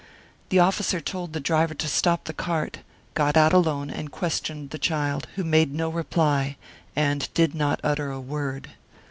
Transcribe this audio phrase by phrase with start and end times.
[0.49, 2.79] The officer told the driver to stop the cart,
[3.13, 6.57] got out alone, and questioned the child, who made no reply,
[6.95, 8.71] and did not utter a word.